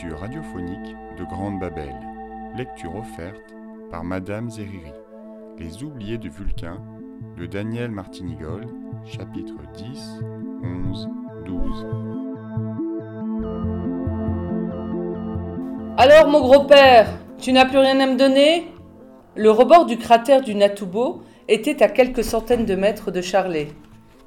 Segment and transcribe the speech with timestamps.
[0.00, 1.94] lecture radiophonique de Grande Babel.
[2.56, 3.54] Lecture offerte
[3.90, 4.92] par Madame Zeriri.
[5.58, 6.80] Les oubliés de Vulcain
[7.36, 8.64] de Daniel Martinigol,
[9.04, 10.20] chapitres 10,
[10.62, 11.08] 11,
[11.44, 11.86] 12.
[15.98, 17.06] Alors, mon gros-père,
[17.38, 18.72] tu n'as plus rien à me donner?
[19.36, 23.68] Le rebord du cratère du Natubo était à quelques centaines de mètres de Charlet.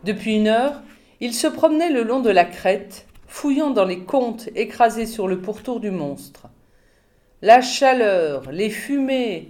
[0.04, 0.84] Depuis une heure,
[1.20, 5.42] il se promenait le long de la crête, fouillant dans les contes écrasés sur le
[5.42, 6.50] pourtour du monstre.
[7.42, 9.48] La chaleur, les fumées,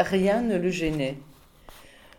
[0.00, 1.16] rien ne le gênait.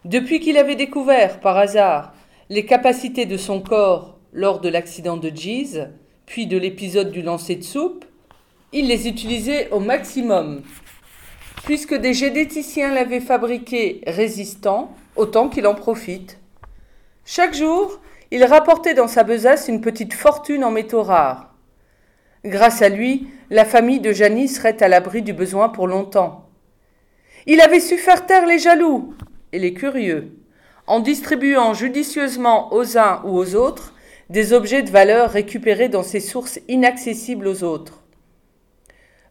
[0.06, 2.14] Depuis qu'il avait découvert, par hasard,
[2.50, 5.88] les capacités de son corps lors de l'accident de Jeez,
[6.26, 8.06] puis de l'épisode du lancer de soupe,
[8.72, 10.64] il les utilisait au maximum.
[11.66, 16.40] Puisque des généticiens l'avaient fabriqué résistant, autant qu'il en profite.
[17.26, 18.00] Chaque jour,
[18.32, 21.54] il rapportait dans sa besace une petite fortune en métaux rares.
[22.44, 26.50] Grâce à lui, la famille de Janie serait à l'abri du besoin pour longtemps.
[27.48, 29.14] Il avait su faire taire les jaloux
[29.52, 30.32] et les curieux,
[30.88, 33.94] en distribuant judicieusement aux uns ou aux autres
[34.30, 38.04] des objets de valeur récupérés dans ces sources inaccessibles aux autres.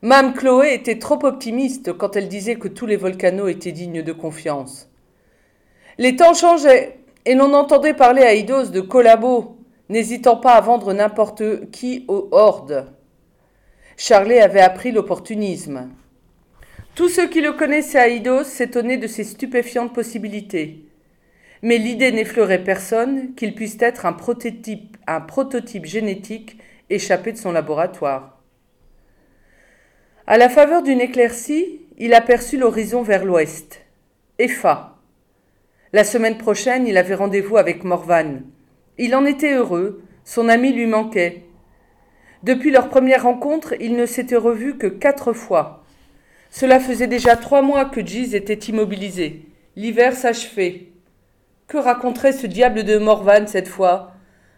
[0.02, 4.12] Mame Chloé était trop optimiste quand elle disait que tous les volcanos étaient dignes de
[4.12, 4.90] confiance.
[5.98, 9.58] Les temps changeaient, et l'on entendait parler à Eidos de collabos,
[9.88, 12.92] n'hésitant pas à vendre n'importe qui aux hordes.
[13.96, 15.90] Charlet avait appris l'opportunisme.
[16.94, 20.84] Tous ceux qui le connaissaient à Eidos s'étonnaient de ses stupéfiantes possibilités.
[21.62, 26.58] Mais l'idée n'effleurait personne qu'il puisse être un prototype, un prototype génétique
[26.90, 28.42] échappé de son laboratoire.
[30.26, 33.80] À la faveur d'une éclaircie, il aperçut l'horizon vers l'ouest.
[34.38, 34.93] Effa.
[35.94, 38.40] La semaine prochaine, il avait rendez-vous avec Morvan.
[38.98, 41.44] Il en était heureux, son ami lui manquait.
[42.42, 45.84] Depuis leur première rencontre, ils ne s'étaient revus que quatre fois.
[46.50, 49.42] Cela faisait déjà trois mois que Giz était immobilisé.
[49.76, 50.88] L'hiver s'achevait.
[51.68, 54.14] Que raconterait ce diable de Morvan cette fois?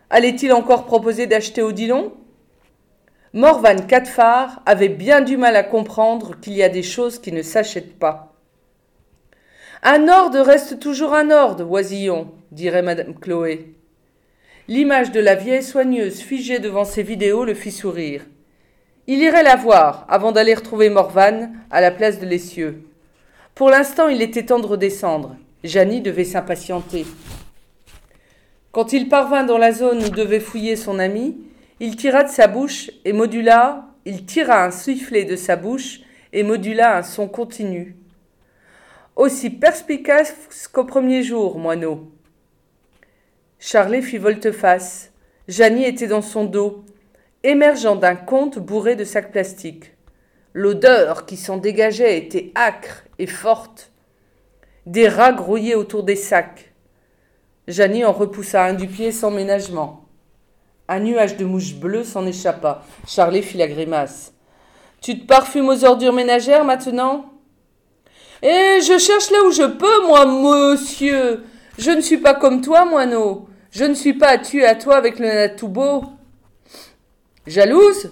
[0.08, 2.14] Allait-il encore proposer d'acheter Odilon?
[3.34, 7.42] Morvan Quatfar avait bien du mal à comprendre qu'il y a des choses qui ne
[7.42, 8.35] s'achètent pas.
[9.82, 13.74] Un ordre reste toujours un ordre, oisillon, dirait madame Chloé.
[14.68, 18.24] L'image de la vieille soigneuse figée devant ses vidéos le fit sourire.
[19.06, 22.82] Il irait la voir avant d'aller retrouver Morvan à la place de l'essieu.
[23.54, 25.36] Pour l'instant, il était temps de redescendre.
[25.62, 27.06] Janie devait s'impatienter.
[28.72, 31.36] Quand il parvint dans la zone où devait fouiller son ami,
[31.80, 36.00] il tira de sa bouche et modula, il tira un sifflet de sa bouche
[36.32, 37.96] et modula un son continu
[39.16, 42.12] aussi perspicace qu'au premier jour, moineau.
[43.58, 45.12] Charlet fit volte-face.
[45.48, 46.84] Janie était dans son dos,
[47.42, 49.92] émergeant d'un conte bourré de sacs plastiques.
[50.52, 53.90] L'odeur qui s'en dégageait était âcre et forte.
[54.84, 56.72] Des rats grouillaient autour des sacs.
[57.68, 60.04] Janie en repoussa un du pied sans ménagement.
[60.88, 62.84] Un nuage de mouches bleues s'en échappa.
[63.06, 64.34] Charlet fit la grimace.
[65.00, 67.35] Tu te parfumes aux ordures ménagères maintenant?
[68.42, 71.44] Et je cherche là où je peux, moi, monsieur.
[71.78, 73.48] Je ne suis pas comme toi, moineau.
[73.70, 76.04] Je ne suis pas tué à toi avec le Natoubo.
[77.46, 78.10] Jalouse?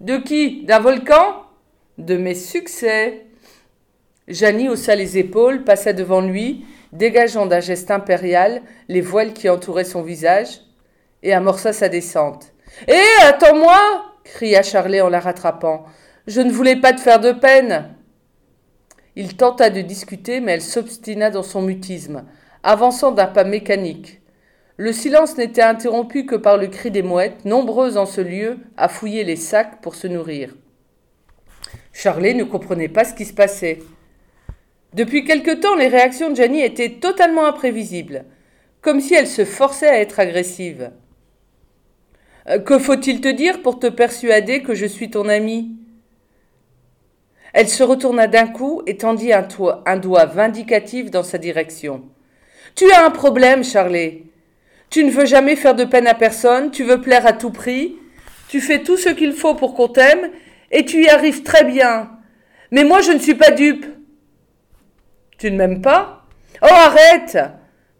[0.00, 0.64] De qui?
[0.64, 1.42] D'un volcan?
[1.98, 3.26] De mes succès.
[4.28, 9.84] Janie haussa les épaules, passa devant lui, dégageant d'un geste impérial les voiles qui entouraient
[9.84, 10.60] son visage,
[11.22, 12.52] et amorça sa descente.
[12.86, 13.78] Hé, eh, attends-moi
[14.24, 15.86] cria Charlet en la rattrapant.
[16.26, 17.94] Je ne voulais pas te faire de peine.
[19.18, 22.22] Il tenta de discuter, mais elle s'obstina dans son mutisme,
[22.62, 24.20] avançant d'un pas mécanique.
[24.76, 28.86] Le silence n'était interrompu que par le cri des mouettes, nombreuses en ce lieu à
[28.88, 30.54] fouiller les sacs pour se nourrir.
[31.92, 33.80] Charlet ne comprenait pas ce qui se passait.
[34.94, 38.24] Depuis quelque temps, les réactions de Jenny étaient totalement imprévisibles,
[38.82, 40.92] comme si elle se forçait à être agressive.
[42.48, 45.77] Euh, que faut-il te dire pour te persuader que je suis ton ami?
[47.58, 52.04] Elle se retourna d'un coup et tendit un, doigt vindicatif dans sa direction.
[52.76, 54.22] Tu as un problème, Charlet.
[54.90, 57.96] Tu ne veux jamais faire de peine à personne, tu veux plaire à tout prix,
[58.46, 60.30] tu fais tout ce qu'il faut pour qu'on t'aime,
[60.70, 62.12] et tu y arrives très bien.
[62.70, 63.86] Mais moi, je ne suis pas dupe.
[65.36, 66.26] Tu ne m'aimes pas?
[66.62, 67.38] Oh, arrête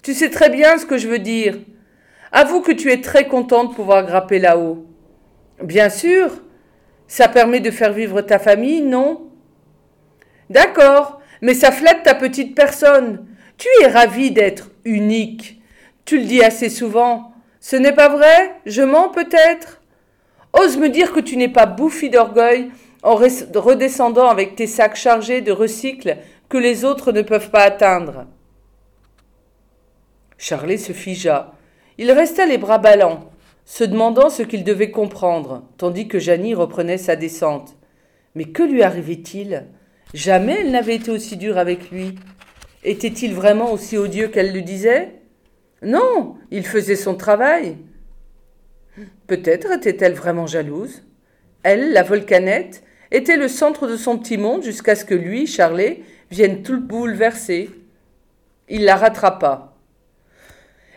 [0.05, 1.59] Tu sais très bien ce que je veux dire.
[2.31, 4.87] Avoue que tu es très content de pouvoir grapper là-haut.
[5.61, 6.31] Bien sûr.
[7.09, 9.28] Ça permet de faire vivre ta famille, non?
[10.51, 13.27] D'accord, mais ça flatte ta petite personne.
[13.57, 15.61] Tu es ravi d'être unique.
[16.05, 17.33] Tu le dis assez souvent.
[17.61, 18.55] Ce n'est pas vrai?
[18.67, 19.81] Je mens peut-être?
[20.53, 22.71] Ose me dire que tu n'es pas bouffi d'orgueil
[23.03, 26.17] en redescendant avec tes sacs chargés de recycles
[26.49, 28.27] que les autres ne peuvent pas atteindre.
[30.39, 31.53] Charlet se figea.
[31.99, 33.31] Il resta les bras ballants,
[33.65, 37.77] se demandant ce qu'il devait comprendre, tandis que Janie reprenait sa descente.
[38.35, 39.67] Mais que lui arrivait-il?
[40.15, 42.15] Jamais elle n'avait été aussi dure avec lui.
[42.83, 45.13] Était-il vraiment aussi odieux qu'elle le disait?
[45.83, 47.77] Non, il faisait son travail.
[49.27, 51.05] Peut-être était-elle vraiment jalouse.
[51.63, 56.03] Elle, la volcanette, était le centre de son petit monde jusqu'à ce que lui, Charlet,
[56.31, 57.71] vienne tout bouleverser.
[58.69, 59.75] Il la rattrapa.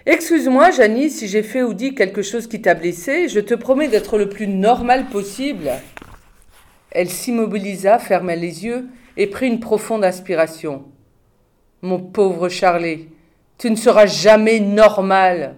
[0.05, 3.87] Excuse-moi, Janie, si j'ai fait ou dit quelque chose qui t'a blessé, je te promets
[3.87, 5.69] d'être le plus normal possible.
[6.89, 8.87] Elle s'immobilisa, ferma les yeux
[9.21, 10.85] et prit une profonde inspiration.
[11.83, 13.05] Mon pauvre Charlet,
[13.59, 15.57] tu ne seras jamais normal,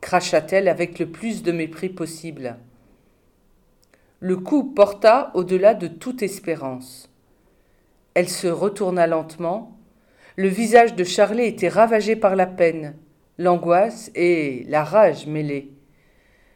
[0.00, 2.56] cracha-t-elle avec le plus de mépris possible.
[4.18, 7.08] Le coup porta au-delà de toute espérance.
[8.14, 9.78] Elle se retourna lentement.
[10.34, 12.96] Le visage de Charlet était ravagé par la peine,
[13.38, 15.70] l'angoisse et la rage mêlées.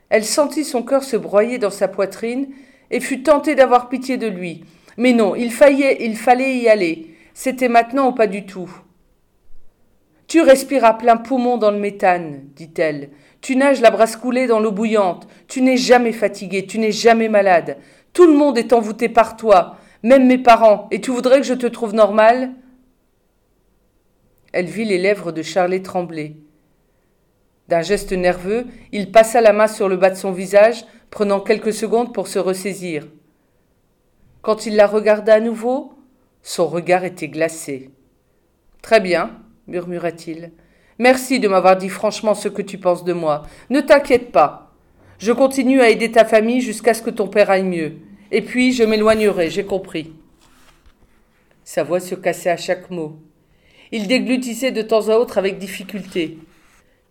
[0.09, 2.49] Elle sentit son cœur se broyer dans sa poitrine
[2.91, 4.65] et fut tentée d'avoir pitié de lui.
[4.97, 7.15] Mais non, il, faillait, il fallait y aller.
[7.35, 8.71] C'était maintenant ou pas du tout.
[10.27, 13.11] Tu respires à plein poumon dans le méthane, dit-elle.
[13.41, 15.29] Tu nages la brasse coulée dans l'eau bouillante.
[15.47, 17.79] Tu n'es jamais fatigué, tu n'es jamais malade.
[18.13, 21.55] Tout le monde est envoûté par toi, même mes parents, et tu voudrais que je
[21.55, 22.53] te trouve normal?
[24.53, 26.37] Elle vit les lèvres de Charlet trembler.
[27.69, 31.73] D'un geste nerveux, il passa la main sur le bas de son visage, prenant quelques
[31.73, 33.07] secondes pour se ressaisir.
[34.47, 35.93] Quand il la regarda à nouveau,
[36.45, 37.91] son regard était glacé.
[38.81, 39.33] Très bien,
[39.67, 40.53] murmura-t-il.
[41.01, 43.43] Merci de m'avoir dit franchement ce que tu penses de moi.
[43.71, 44.73] Ne t'inquiète pas.
[45.19, 47.95] Je continue à aider ta famille jusqu'à ce que ton père aille mieux.
[48.31, 50.13] Et puis je m'éloignerai, j'ai compris.
[51.65, 53.17] Sa voix se cassait à chaque mot.
[53.91, 56.39] Il déglutissait de temps à autre avec difficulté.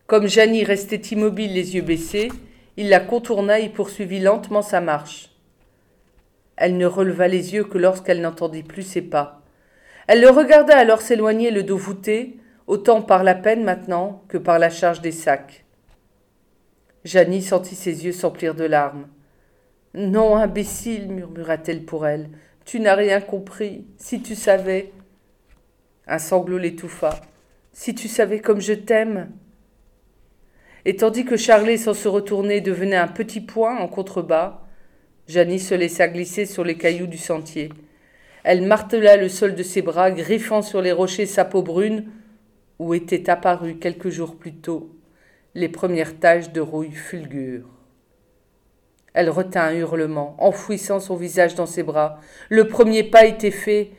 [0.07, 2.31] Comme Janie restait immobile, les yeux baissés,
[2.77, 5.34] il la contourna et poursuivit lentement sa marche.
[6.57, 9.41] Elle ne releva les yeux que lorsqu'elle n'entendit plus ses pas.
[10.07, 14.59] Elle le regarda alors s'éloigner le dos voûté, autant par la peine maintenant que par
[14.59, 15.65] la charge des sacs.
[17.03, 19.07] Janie sentit ses yeux s'emplir de larmes.
[19.93, 22.29] Non, imbécile, murmura-t-elle pour elle,
[22.65, 23.85] tu n'as rien compris.
[23.97, 24.91] Si tu savais.
[26.07, 27.21] Un sanglot l'étouffa.
[27.71, 29.29] Si tu savais comme je t'aime
[30.85, 34.61] et tandis que Charlet, sans se retourner, devenait un petit point en contrebas,
[35.27, 37.69] Janie se laissa glisser sur les cailloux du sentier.
[38.43, 42.05] Elle martela le sol de ses bras, griffant sur les rochers sa peau brune,
[42.79, 44.95] où étaient apparues quelques jours plus tôt
[45.55, 47.63] les premières taches de rouille fulgure.
[49.13, 52.19] Elle retint un hurlement, enfouissant son visage dans ses bras.
[52.49, 53.91] Le premier pas était fait,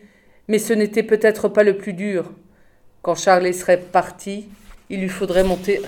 [0.49, 2.31] mais ce n'était peut-être pas le plus dur.
[3.01, 4.51] Quand Charlet serait parti,
[4.91, 5.47] il lui faudrait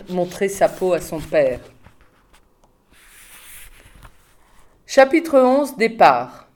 [0.09, 1.61] montrer sa peau à son père.
[4.91, 6.49] Chapitre 11 Départ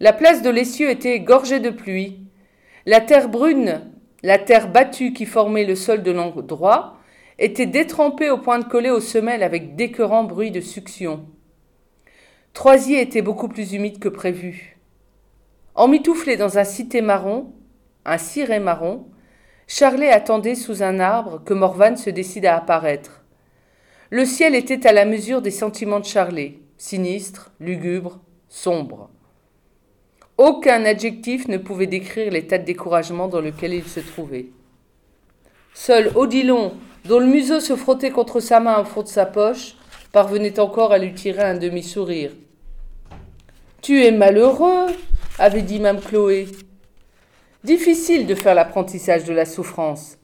[0.00, 2.18] La place de l'essieu était gorgée de pluie.
[2.86, 3.82] La terre brune,
[4.24, 6.98] la terre battue qui formait le sol de l'endroit,
[7.38, 11.24] était détrempée au point de coller aux semelles avec d'écœurants bruits de succion.
[12.52, 14.76] Troisier était beaucoup plus humide que prévu.
[15.76, 17.52] Emmitouflé dans un cité marron,
[18.04, 19.06] un ciré marron,
[19.68, 23.22] Charlet attendait sous un arbre que Morvan se décide à apparaître.
[24.10, 29.10] Le ciel était à la mesure des sentiments de Charlet, sinistre, lugubre, sombre.
[30.36, 34.46] Aucun adjectif ne pouvait décrire l'état de découragement dans lequel il se trouvait.
[35.74, 39.76] Seul Odilon, dont le museau se frottait contre sa main au fond de sa poche,
[40.12, 42.32] parvenait encore à lui tirer un demi-sourire.
[43.82, 44.86] Tu es malheureux,
[45.38, 46.46] avait dit Mme Chloé.
[47.64, 50.18] Difficile de faire l'apprentissage de la souffrance.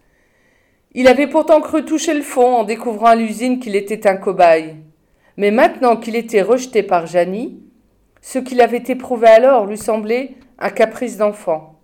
[0.92, 4.76] Il avait pourtant cru toucher le fond en découvrant à l'usine qu'il était un cobaye.
[5.36, 7.62] Mais maintenant qu'il était rejeté par Janie,
[8.20, 11.80] ce qu'il avait éprouvé alors lui semblait un caprice d'enfant.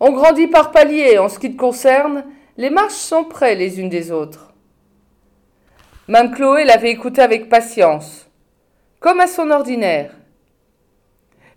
[0.00, 2.24] On grandit par paliers, en ce qui te concerne,
[2.56, 4.52] les marches sont près les unes des autres.
[6.08, 8.28] Mme Chloé l'avait écouté avec patience,
[9.00, 10.12] comme à son ordinaire.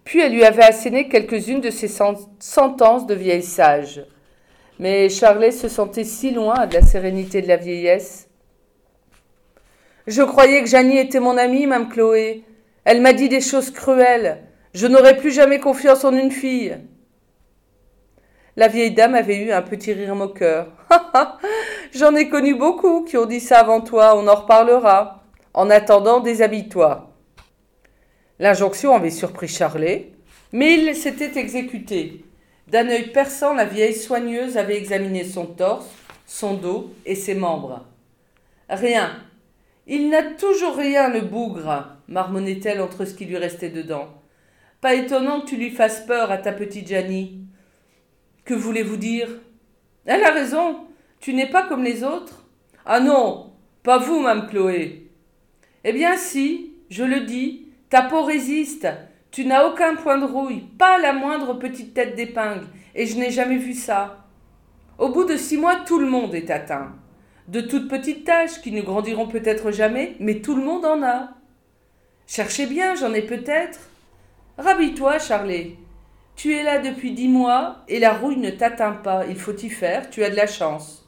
[0.04, 4.06] Puis elle lui avait asséné quelques-unes de ses sentences de vieille sage.
[4.80, 8.27] Mais Charlet se sentait si loin de la sérénité de la vieillesse.
[10.08, 12.46] Je croyais que Janie était mon amie, Mme Chloé.
[12.86, 14.42] Elle m'a dit des choses cruelles.
[14.74, 16.78] Je n'aurais plus jamais confiance en une fille.
[18.56, 20.72] La vieille dame avait eu un petit rire moqueur.
[21.94, 25.24] J'en ai connu beaucoup qui ont dit ça avant toi, on en reparlera.
[25.54, 27.12] En attendant, déshabille-toi.
[28.40, 30.12] L'injonction avait surpris Charlet,
[30.54, 32.24] mais il s'était exécuté.
[32.68, 35.88] D'un œil perçant, la vieille soigneuse avait examiné son torse,
[36.26, 37.86] son dos et ses membres.
[38.70, 39.27] Rien.
[39.90, 44.10] Il n'a toujours rien, le bougre, marmonnait-elle entre ce qui lui restait dedans.
[44.82, 47.40] Pas étonnant que tu lui fasses peur à ta petite Janie.
[48.44, 49.30] Que voulez-vous dire?
[50.06, 50.88] Elle a raison.
[51.22, 52.46] Tu n'es pas comme les autres
[52.86, 55.10] Ah non, pas vous, Mme Chloé.
[55.86, 58.90] Eh bien si, je le dis, ta peau résiste.
[59.32, 63.32] Tu n'as aucun point de rouille, pas la moindre petite tête d'épingle, et je n'ai
[63.32, 64.26] jamais vu ça.
[64.98, 66.94] Au bout de six mois, tout le monde est atteint.
[67.48, 71.30] De toutes petites taches qui ne grandiront peut-être jamais, mais tout le monde en a.
[72.28, 73.80] Cherchez bien, j'en ai peut-être.
[74.58, 75.78] Rhabille-toi, Charlet.
[76.36, 79.26] Tu es là depuis dix mois et la rouille ne t'atteint pas.
[79.28, 81.08] Il faut y faire, tu as de la chance.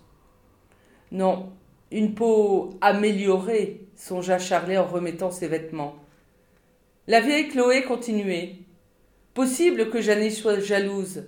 [1.12, 1.52] Non,
[1.92, 5.96] une peau améliorée, songea Charlet en remettant ses vêtements.
[7.08, 8.56] La vieille Chloé continuait.
[9.34, 11.26] Possible que Jeanne soit jalouse.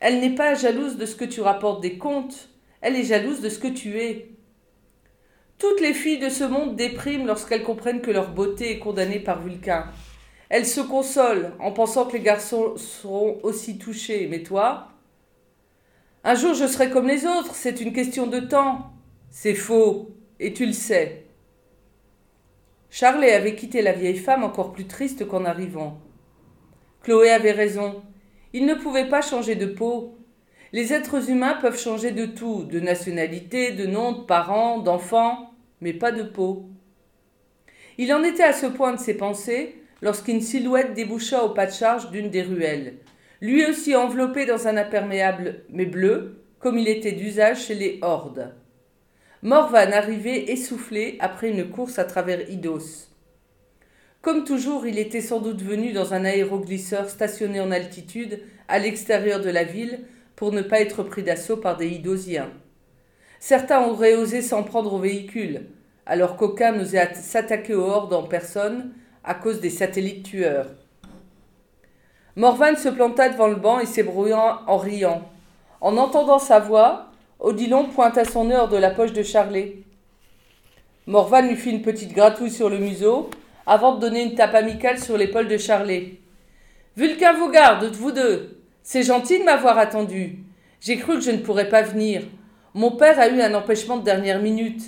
[0.00, 2.48] Elle n'est pas jalouse de ce que tu rapportes des contes,
[2.80, 4.30] elle est jalouse de ce que tu es.
[5.58, 9.42] Toutes les filles de ce monde dépriment lorsqu'elles comprennent que leur beauté est condamnée par
[9.42, 9.86] Vulcain.
[10.48, 14.28] Elles se consolent en pensant que les garçons seront aussi touchés.
[14.30, 14.88] Mais toi
[16.22, 18.92] Un jour je serai comme les autres, c'est une question de temps.
[19.30, 21.24] C'est faux, et tu le sais.
[22.90, 25.98] Charlet avait quitté la vieille femme encore plus triste qu'en arrivant.
[27.02, 28.02] Chloé avait raison.
[28.52, 30.17] Il ne pouvait pas changer de peau.
[30.72, 35.94] Les êtres humains peuvent changer de tout, de nationalité, de nom, de parents, d'enfants, mais
[35.94, 36.68] pas de peau.
[37.96, 41.72] Il en était à ce point de ses pensées lorsqu'une silhouette déboucha au pas de
[41.72, 42.98] charge d'une des ruelles,
[43.40, 48.54] lui aussi enveloppé dans un imperméable mais bleu, comme il était d'usage chez les hordes.
[49.42, 53.08] Morvan arrivait essoufflé après une course à travers Idos.
[54.20, 59.40] Comme toujours, il était sans doute venu dans un aéroglisseur stationné en altitude à l'extérieur
[59.40, 60.00] de la ville
[60.38, 62.50] pour ne pas être pris d'assaut par des Idosiens.
[63.40, 65.62] Certains auraient osé s'en prendre au véhicule,
[66.06, 68.92] alors qu'aucun n'osait s'attaquer aux hordes en personne
[69.24, 70.68] à cause des satellites tueurs.
[72.36, 75.28] Morvan se planta devant le banc et s'ébrouilla en riant.
[75.80, 77.06] En entendant sa voix,
[77.40, 79.78] Odilon pointa son heure de la poche de Charlet.
[81.08, 83.28] Morvan lui fit une petite gratouille sur le museau
[83.66, 86.20] avant de donner une tape amicale sur l'épaule de Charlet.
[86.96, 88.57] Vulcain vous garde, vous deux?
[88.90, 90.38] C'est gentil de m'avoir attendu.
[90.80, 92.22] J'ai cru que je ne pourrais pas venir.
[92.72, 94.80] Mon père a eu un empêchement de dernière minute.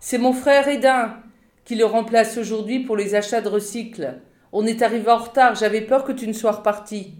[0.00, 1.18] C'est mon frère Edin
[1.66, 4.22] qui le remplace aujourd'hui pour les achats de recycle.
[4.52, 7.12] On est arrivé en retard, j'avais peur que tu ne sois reparti.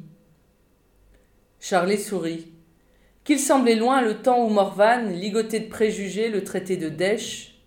[1.61, 2.51] Charlet sourit
[3.25, 7.59] qu'il semblait loin le temps où Morvan, ligoté de préjugés, le traitait de dèche.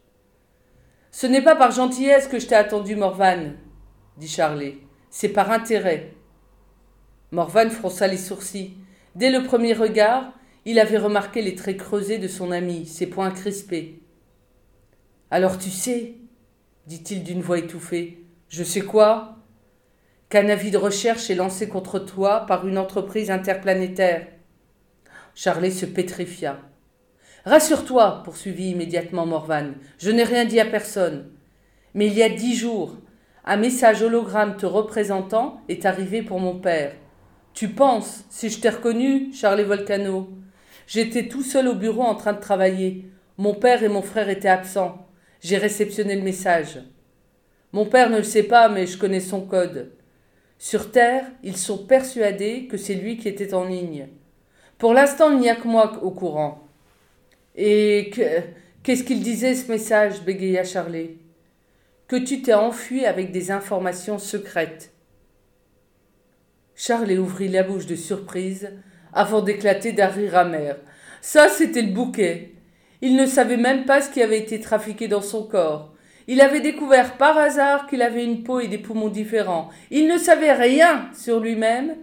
[1.12, 3.52] Ce n'est pas par gentillesse que je t'ai attendu, Morvan,
[4.18, 4.78] dit Charlet.
[5.12, 6.15] C'est par intérêt.
[7.32, 8.78] Morvan fronça les sourcils.
[9.16, 10.32] Dès le premier regard,
[10.66, 14.02] il avait remarqué les traits creusés de son ami, ses poings crispés.
[15.32, 16.16] Alors tu sais,
[16.88, 19.38] dit-il d'une voix étouffée, je sais quoi?
[20.30, 24.28] Qu'un avis de recherche est lancé contre toi par une entreprise interplanétaire.
[25.34, 26.60] Charlet se pétrifia.
[27.46, 31.32] Rassure-toi, poursuivit immédiatement Morvan, je n'ai rien dit à personne.
[31.94, 32.98] Mais il y a dix jours,
[33.44, 36.94] un message hologramme te représentant est arrivé pour mon père.
[37.56, 40.28] Tu penses, si je t'ai reconnu, Charlet Volcano
[40.88, 43.06] J'étais tout seul au bureau en train de travailler.
[43.38, 45.08] Mon père et mon frère étaient absents.
[45.40, 46.82] J'ai réceptionné le message.
[47.72, 49.94] Mon père ne le sait pas, mais je connais son code.
[50.60, 54.10] Sur Terre, ils sont persuadés que c'est lui qui était en ligne.
[54.78, 56.68] Pour l'instant, il n'y a que moi au courant.
[57.56, 58.12] Et
[58.84, 61.16] qu'est-ce qu'il disait ce message bégaya Charlet.
[62.10, 64.92] Que tu t'es enfui avec des informations secrètes.
[66.76, 68.70] Charlet ouvrit la bouche de surprise
[69.14, 70.76] avant d'éclater d'un rire amer.
[71.22, 72.52] Ça, c'était le bouquet.
[73.02, 75.94] Il ne savait même pas ce qui avait été trafiqué dans son corps.
[76.28, 79.70] Il avait découvert par hasard qu'il avait une peau et des poumons différents.
[79.92, 81.96] Il ne savait rien sur lui-même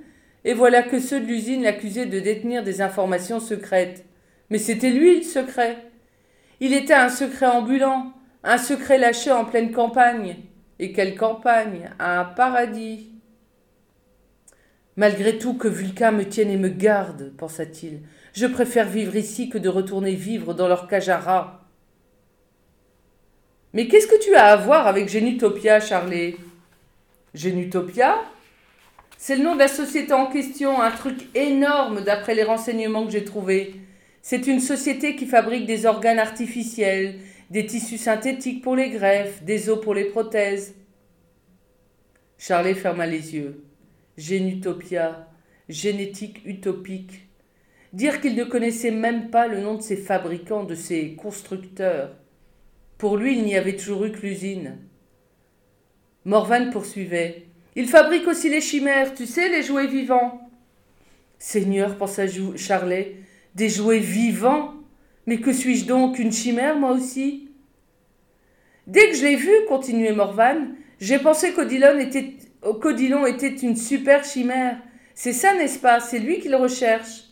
[0.45, 4.05] et voilà que ceux de l'usine l'accusaient de détenir des informations secrètes.
[4.49, 5.76] Mais c'était lui le secret.
[6.61, 8.12] Il était un secret ambulant,
[8.45, 10.37] un secret lâché en pleine campagne.
[10.79, 11.91] Et quelle campagne?
[11.99, 13.12] Un paradis.
[14.96, 18.02] Malgré tout que Vulcain me tienne et me garde, pensa-t-il,
[18.34, 21.11] je préfère vivre ici que de retourner vivre dans leur cage
[23.72, 26.37] Mais qu'est-ce que tu as à voir avec Génutopia, Charlet?
[27.32, 28.20] Génutopia?
[29.16, 33.12] C'est le nom de la société en question, un truc énorme d'après les renseignements que
[33.12, 33.76] j'ai trouvés.
[34.20, 37.18] C'est une société qui fabrique des organes artificiels,
[37.49, 40.75] des tissus synthétiques pour les greffes, des os pour les prothèses.
[42.37, 43.64] Charlet ferma les yeux.
[44.16, 45.28] Génutopia,
[45.69, 47.28] génétique utopique.
[47.92, 52.16] Dire qu'il ne connaissait même pas le nom de ses fabricants, de ses constructeurs.
[52.99, 54.78] Pour lui, il n'y avait toujours eu que l'usine.
[56.25, 57.47] Morvan poursuivait.
[57.75, 60.40] Il fabrique aussi les chimères, tu sais, les jouets vivants.
[61.38, 62.25] Seigneur, pensa
[62.57, 63.16] Charlet,
[63.54, 64.75] des jouets vivants
[65.26, 67.49] Mais que suis-je donc, une chimère, moi aussi?
[68.87, 70.69] Dès que je l'ai vu, continuait Morvan,
[71.00, 74.76] j'ai pensé qu'Odilon était, qu'Odilon était une super chimère.
[75.14, 76.00] C'est ça, n'est-ce pas?
[76.00, 77.25] C'est lui qu'il recherche.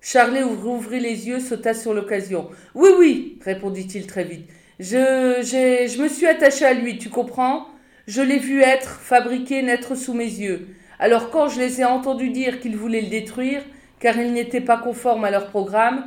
[0.00, 2.50] Charlet ouvrit les yeux, sauta sur l'occasion.
[2.74, 4.48] Oui, oui, répondit-il très vite.
[4.78, 7.68] Je, je me suis attaché à lui, tu comprends?
[8.06, 10.68] Je l'ai vu être, fabriqué, naître sous mes yeux.
[10.98, 13.62] Alors quand je les ai entendus dire qu'ils voulaient le détruire,
[13.98, 16.06] car il n'était pas conforme à leur programme,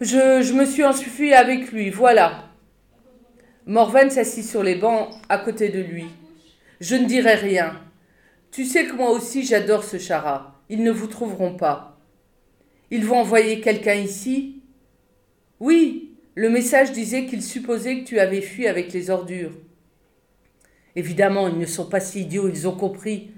[0.00, 2.44] je, me suis enfui avec lui, voilà.
[3.66, 6.06] Morven s'assit sur les bancs à côté de lui.
[6.80, 7.80] Je ne dirai rien.
[8.50, 10.60] Tu sais que moi aussi j'adore ce chara.
[10.68, 11.98] Ils ne vous trouveront pas.
[12.90, 14.62] Ils vont envoyer quelqu'un ici
[15.60, 19.52] Oui, le message disait qu'ils supposaient que tu avais fui avec les ordures.
[20.94, 23.30] Évidemment, ils ne sont pas si idiots, ils ont compris.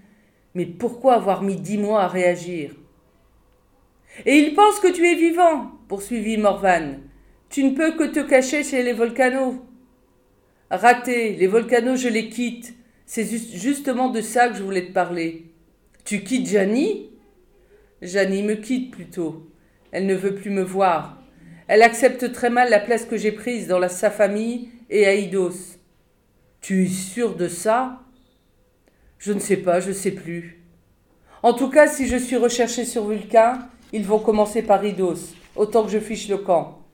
[0.55, 2.73] Mais pourquoi avoir mis dix mois à réagir?
[4.27, 6.99] Et ils pensent que tu es vivant, poursuivit Morvan.
[7.51, 9.57] Tu ne peux que te cacher chez les volcanos.
[10.71, 12.75] Raté, les volcanos, je les quitte.
[13.11, 15.47] C'est justement de ça que je voulais te parler.
[16.05, 17.09] Tu quittes Janie?
[18.03, 19.51] Janie me quitte plutôt.
[19.93, 21.17] Elle ne veut plus me voir.
[21.69, 25.79] Elle accepte très mal la place que j'ai prise dans sa famille et à Idos.
[26.61, 28.03] Tu es sûr de ça?
[29.17, 30.63] Je ne sais pas, je ne sais plus.
[31.43, 35.83] En tout cas, si je suis recherché sur Vulcain, ils vont commencer par Idos, autant
[35.83, 36.87] que je fiche le camp.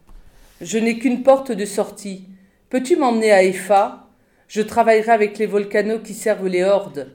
[0.60, 2.28] Je n'ai qu'une porte de sortie.
[2.70, 4.03] Peux-tu m'emmener à Efa?
[4.48, 7.12] Je travaillerai avec les volcanos qui servent les hordes.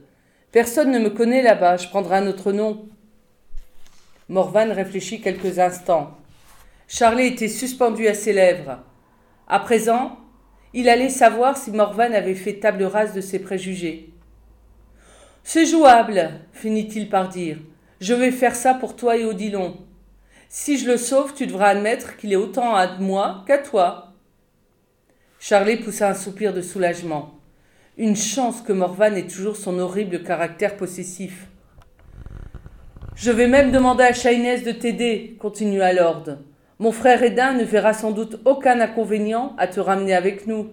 [0.52, 2.88] Personne ne me connaît là-bas, je prendrai un autre nom.
[4.28, 6.16] Morvan réfléchit quelques instants.
[6.88, 8.78] Charlet était suspendu à ses lèvres.
[9.46, 10.18] À présent,
[10.72, 14.10] il allait savoir si Morvan avait fait table rase de ses préjugés.
[15.42, 17.58] C'est jouable, finit-il par dire.
[18.00, 19.76] Je vais faire ça pour toi et Odilon.
[20.48, 24.09] Si je le sauve, tu devras admettre qu'il est autant à moi qu'à toi.
[25.42, 27.32] Charlet poussa un soupir de soulagement.
[27.96, 31.46] Une chance que Morvan ait toujours son horrible caractère possessif.
[33.14, 36.36] Je vais même demander à Shainès de t'aider, continua Lord.
[36.78, 40.68] Mon frère Edin ne verra sans doute aucun inconvénient à te ramener avec nous.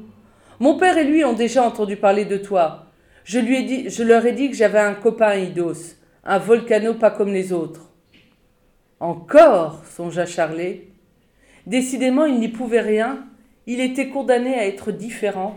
[0.60, 2.88] Mon père et lui ont déjà entendu parler de toi.
[3.23, 6.93] Je, lui ai dit, je leur ai dit que j'avais un copain Idos, un volcano
[6.93, 7.89] pas comme les autres.
[8.99, 10.89] Encore, songea Charlet.
[11.65, 13.27] Décidément, il n'y pouvait rien.
[13.67, 15.56] Il était condamné à être différent.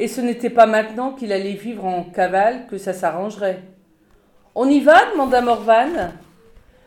[0.00, 3.62] Et ce n'était pas maintenant qu'il allait vivre en cavale que ça s'arrangerait.
[4.56, 6.10] On y va demanda Morvan.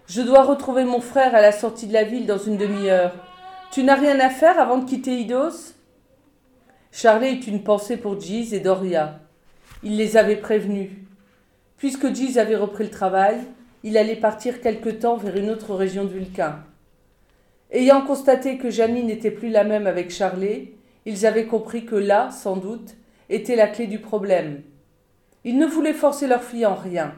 [0.08, 3.14] Je dois retrouver mon frère à la sortie de la ville dans une demi-heure.
[3.72, 5.74] Tu n'as rien à faire avant de quitter Idos?
[6.92, 9.20] Charlie eut une pensée pour Giz et Doria.
[9.84, 10.92] Il les avait prévenus.
[11.78, 13.38] Puisque Giz avait repris le travail,
[13.84, 16.60] il allait partir quelque temps vers une autre région de Vulcain.
[17.72, 20.72] Ayant constaté que Janine n'était plus la même avec Charlie,
[21.06, 22.96] ils avaient compris que là, sans doute,
[23.30, 24.62] était la clé du problème.
[25.46, 27.16] Ils ne voulaient forcer leur fille en rien.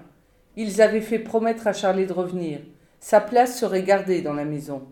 [0.55, 2.59] Ils avaient fait promettre à Charlie de revenir.
[2.99, 4.83] Sa place serait gardée dans la maison.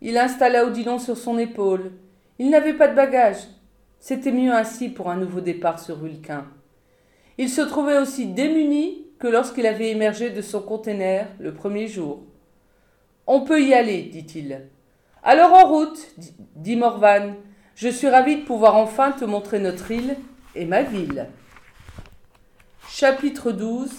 [0.00, 1.92] Il installa Odilon sur son épaule.
[2.38, 3.46] Il n'avait pas de bagages.
[4.00, 6.46] C'était mieux ainsi pour un nouveau départ sur Vulcain.
[7.38, 12.22] Il se trouvait aussi démuni que lorsqu'il avait émergé de son conteneur le premier jour.
[13.30, 14.62] On peut y aller, dit-il.
[15.22, 15.98] Alors en route,
[16.56, 17.34] dit Morvan.
[17.74, 20.16] Je suis ravi de pouvoir enfin te montrer notre île
[20.54, 21.26] et ma ville.
[22.88, 23.90] Chapitre 12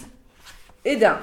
[0.83, 1.19] Edin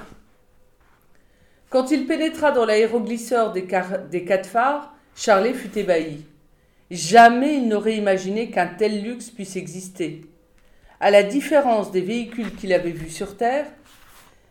[1.69, 3.67] Quand il pénétra dans l'aéroglisseur des,
[4.09, 6.25] des quatre phares, Charlet fut ébahi.
[6.93, 10.31] Jamais il n'aurait imaginé qu'un tel luxe puisse exister.
[11.01, 13.67] À la différence des véhicules qu'il avait vus sur Terre,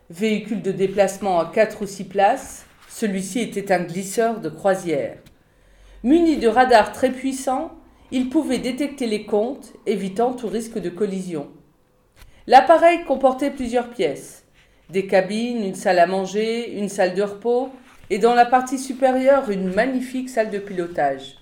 [0.10, 2.66] véhicules de déplacement à quatre ou six places,
[2.98, 5.18] celui-ci était un glisseur de croisière.
[6.06, 7.74] Muni de radars très puissants,
[8.12, 11.50] il pouvait détecter les comptes, évitant tout risque de collision.
[12.48, 14.46] L'appareil comportait plusieurs pièces
[14.90, 17.70] des cabines, une salle à manger, une salle de repos
[18.10, 21.36] et dans la partie supérieure une magnifique salle de pilotage.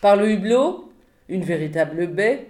[0.00, 0.90] Par le hublot,
[1.28, 2.46] une véritable baie,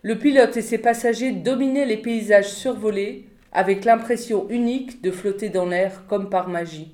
[0.00, 5.66] le pilote et ses passagers dominaient les paysages survolés avec l'impression unique de flotter dans
[5.66, 6.93] l'air comme par magie.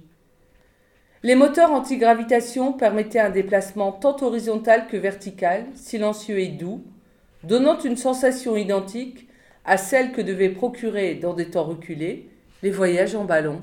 [1.23, 6.83] Les moteurs antigravitation permettaient un déplacement tant horizontal que vertical, silencieux et doux,
[7.45, 9.29] donnant une sensation identique
[9.67, 12.31] à celle que devaient procurer, dans des temps reculés,
[12.63, 13.61] les voyages en ballon.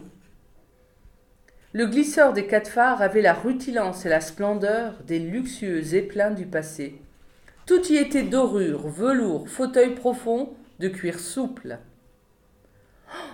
[1.73, 6.45] Le glisseur des quatre phares avait la rutilance et la splendeur des luxueux zeppelins du
[6.45, 7.01] passé.
[7.65, 11.79] Tout y était dorure, velours, fauteuil profond, de cuir souple.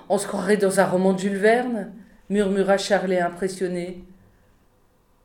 [0.08, 1.92] On se croirait dans un roman de Jules Verne,
[2.30, 4.04] murmura Charlet impressionné.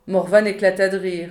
[0.09, 1.29] Morvan éclata de rire.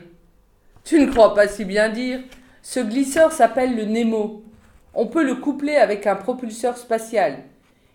[0.83, 2.19] Tu ne crois pas si bien dire.
[2.61, 4.43] Ce glisseur s'appelle le Nemo.
[4.93, 7.39] On peut le coupler avec un propulseur spatial.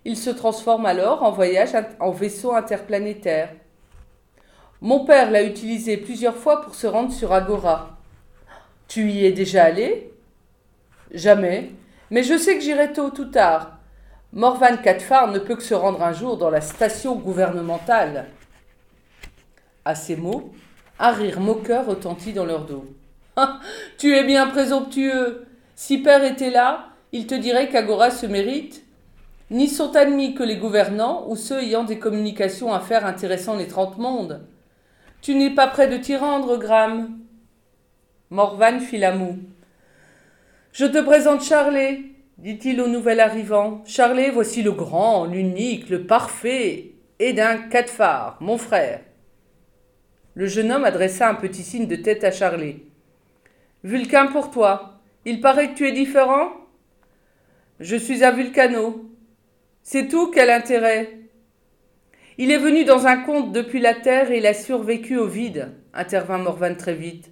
[0.04, 3.50] Il se transforme alors en voyage en vaisseau interplanétaire.
[4.80, 7.96] Mon père l'a utilisé plusieurs fois pour se rendre sur Agora.
[8.88, 10.12] Tu y es déjà allé?
[11.14, 11.70] Jamais.
[12.10, 13.78] Mais je sais que j'irai tôt ou tard.
[14.32, 18.26] Morvan Catfar ne peut que se rendre un jour dans la station gouvernementale.
[19.84, 20.52] À ces mots,
[21.02, 22.86] un rire moqueur retentit dans leur dos.
[23.36, 23.58] Ah,
[23.98, 25.46] tu es bien présomptueux.
[25.74, 28.84] Si père était là, il te dirait qu'Agora se mérite.
[29.50, 33.66] N'y sont admis que les gouvernants ou ceux ayant des communications à faire intéressant les
[33.66, 34.46] trente mondes.
[35.22, 37.18] Tu n'es pas prêt de t'y rendre, Graham.
[38.30, 39.40] Morvan fit la moue.
[40.72, 42.00] Je te présente Charlet,
[42.38, 43.82] dit-il au nouvel arrivant.
[43.84, 47.58] Charlet, voici le grand, l'unique, le parfait, et d'un
[48.40, 49.00] mon frère.
[50.34, 52.76] Le jeune homme adressa un petit signe de tête à Charlet.
[53.84, 55.00] Vulcain pour toi.
[55.26, 56.50] Il paraît que tu es différent
[57.80, 59.10] Je suis un vulcano.
[59.82, 61.18] C'est tout, quel intérêt
[62.38, 65.72] Il est venu dans un conte depuis la terre et il a survécu au vide,
[65.92, 67.30] intervint Morvan très vite.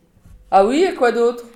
[0.50, 1.46] Ah oui, et quoi d'autre?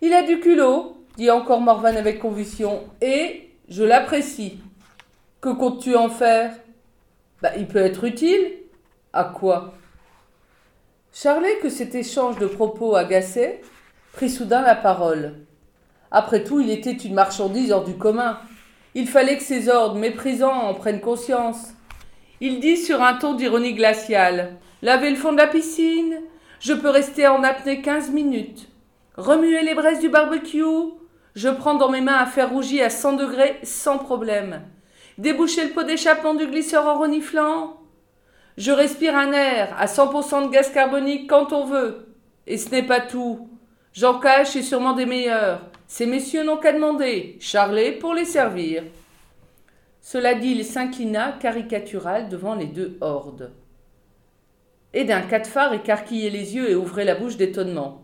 [0.00, 4.60] Il a du culot, dit encore Morvan avec conviction, et je l'apprécie.
[5.42, 6.54] Que comptes-tu en faire?
[7.42, 8.52] Bah, il peut être utile.
[9.12, 9.74] À quoi?
[11.12, 13.62] Charlet, que cet échange de propos agaçait,
[14.12, 15.34] prit soudain la parole.
[16.12, 18.38] Après tout, il était une marchandise hors du commun.
[18.94, 21.74] Il fallait que ses ordres méprisants en prennent conscience.
[22.40, 26.20] Il dit sur un ton d'ironie glaciale Lavez le fond de la piscine
[26.60, 28.68] Je peux rester en apnée quinze minutes.
[29.16, 30.62] Remuer les braises du barbecue
[31.34, 34.62] Je prends dans mes mains un fer rougi à cent degrés sans problème.
[35.18, 37.79] Déboucher le pot d'échappement du glisseur en reniflant
[38.56, 42.06] je respire un air à 100% de gaz carbonique quand on veut.
[42.46, 43.48] Et ce n'est pas tout.
[43.92, 45.62] J'en cache et sûrement des meilleurs.
[45.86, 47.36] Ces messieurs n'ont qu'à demander.
[47.40, 48.82] Charlet pour les servir.
[50.00, 53.52] Cela dit, il s'inclina caricatural devant les deux hordes.
[54.92, 58.02] Et d'un phare écarquillait les yeux et ouvrait la bouche d'étonnement.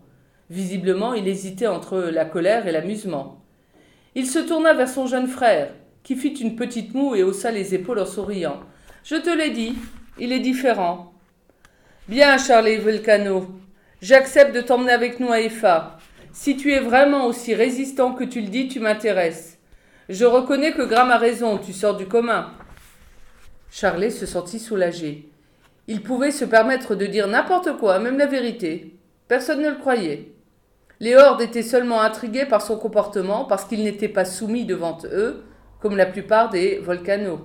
[0.51, 3.43] Visiblement, il hésitait entre la colère et l'amusement.
[4.15, 7.75] Il se tourna vers son jeune frère, qui fit une petite moue et haussa les
[7.75, 8.61] épaules en souriant.
[9.03, 9.75] Je te l'ai dit,
[10.19, 11.13] il est différent.
[12.09, 13.47] Bien, Charlie Vulcano.
[14.01, 15.99] J'accepte de t'emmener avec nous à Effa.
[16.33, 19.59] Si tu es vraiment aussi résistant que tu le dis, tu m'intéresses.
[20.09, 22.53] Je reconnais que Graham a raison, tu sors du commun.
[23.71, 25.29] Charlie se sentit soulagé.
[25.89, 28.97] Il pouvait se permettre de dire n'importe quoi, même la vérité.
[29.29, 30.33] Personne ne le croyait.
[31.01, 35.45] Les hordes étaient seulement intriguées par son comportement parce qu'il n'était pas soumis devant eux,
[35.81, 37.41] comme la plupart des volcanos.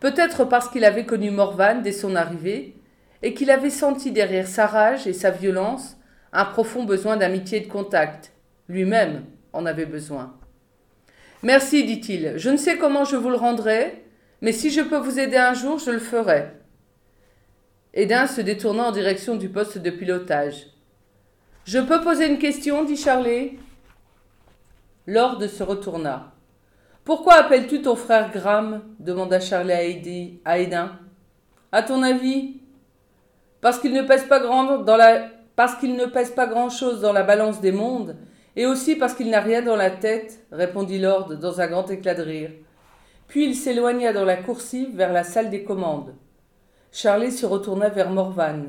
[0.00, 2.78] Peut-être parce qu'il avait connu Morvan dès son arrivée,
[3.22, 5.96] et qu'il avait senti derrière sa rage et sa violence
[6.32, 8.32] un profond besoin d'amitié et de contact.
[8.68, 10.36] Lui-même en avait besoin.
[11.42, 12.34] Merci, dit-il.
[12.36, 14.04] Je ne sais comment je vous le rendrai,
[14.42, 16.48] mais si je peux vous aider un jour, je le ferai.
[17.94, 20.66] Edin se détourna en direction du poste de pilotage.
[21.64, 23.58] Je peux poser une question dit Charlet.
[25.06, 26.34] Lord se retourna.
[27.08, 28.82] Pourquoi appelles-tu ton frère Graham?
[29.00, 29.72] demanda Charlie
[30.44, 30.90] à, Edin.
[31.72, 32.60] À ton avis?
[33.62, 34.82] Parce qu'il ne pèse pas grand
[35.56, 38.14] grand-chose dans la balance des mondes,
[38.56, 42.12] et aussi parce qu'il n'a rien dans la tête, répondit Lord dans un grand éclat
[42.12, 42.50] de rire.
[43.26, 46.14] Puis il s'éloigna dans la coursive vers la salle des commandes.
[46.92, 48.64] Charlie se retourna vers Morvan.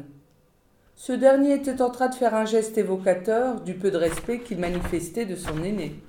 [0.96, 4.60] Ce dernier était en train de faire un geste évocateur du peu de respect qu'il
[4.60, 6.02] manifestait de son aîné.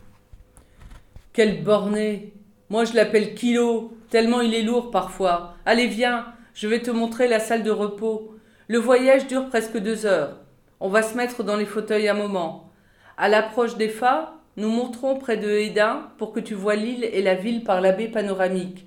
[1.41, 2.35] Quel borné
[2.69, 5.55] Moi je l'appelle Kilo, tellement il est lourd parfois.
[5.65, 8.35] Allez, viens, je vais te montrer la salle de repos.
[8.69, 10.37] Le voyage dure presque deux heures.
[10.81, 12.71] On va se mettre dans les fauteuils un moment.
[13.17, 17.23] À l'approche des phas, nous monterons près de Hédin pour que tu vois l'île et
[17.23, 18.87] la ville par la baie panoramique.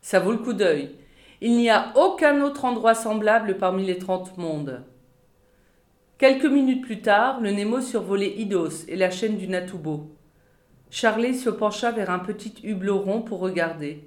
[0.00, 0.96] Ça vaut le coup d'œil.
[1.42, 4.84] Il n'y a aucun autre endroit semblable parmi les trente mondes.
[6.16, 10.16] Quelques minutes plus tard, le Nemo survolait Idos et la chaîne du Natubo.
[10.92, 14.04] Charlet se pencha vers un petit hublot rond pour regarder.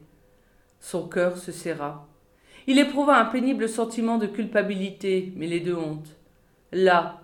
[0.82, 2.10] Son cœur se serra.
[2.68, 6.18] Il éprouva un pénible sentiment de culpabilité, mêlé de honte.
[6.74, 7.22] Là,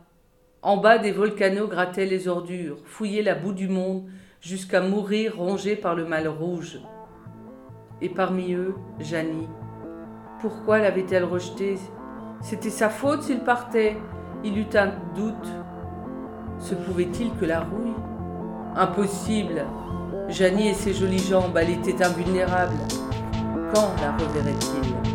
[0.61, 5.75] en bas des volcanos grattaient les ordures, fouillaient la boue du monde, jusqu'à mourir rongés
[5.75, 6.79] par le mal rouge.
[8.01, 9.49] Et parmi eux, Janie.
[10.39, 11.75] Pourquoi l'avait-elle rejeté
[12.41, 13.97] C'était sa faute s'il partait.
[14.45, 15.49] Il eut un doute.
[16.59, 17.93] Se pouvait-il que la rouille?
[18.75, 19.65] Impossible.
[20.29, 22.77] Janie et ses jolies jambes, elle était invulnérable.
[23.73, 25.08] Quand la reverrait-il?